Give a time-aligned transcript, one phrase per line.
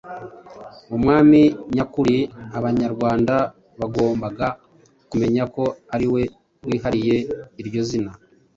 [0.95, 1.41] Umwami
[1.75, 2.17] nyakuri,
[2.59, 3.35] Abanyarwanda
[3.79, 4.47] bagombaga
[5.09, 5.63] kumenya ko
[5.95, 6.21] aliwe
[6.67, 7.17] wihariye
[7.61, 8.11] iryo zina